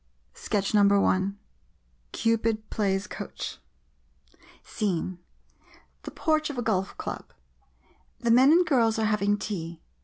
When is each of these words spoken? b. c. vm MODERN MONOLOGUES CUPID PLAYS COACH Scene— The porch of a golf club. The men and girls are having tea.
b. 0.33 0.39
c. 0.39 0.49
vm 0.49 0.73
MODERN 0.73 0.87
MONOLOGUES 0.87 1.35
CUPID 2.11 2.69
PLAYS 2.71 3.05
COACH 3.05 3.59
Scene— 4.63 5.19
The 6.05 6.09
porch 6.09 6.49
of 6.49 6.57
a 6.57 6.63
golf 6.63 6.97
club. 6.97 7.31
The 8.19 8.31
men 8.31 8.51
and 8.51 8.65
girls 8.65 8.97
are 8.97 9.05
having 9.05 9.37
tea. 9.37 9.79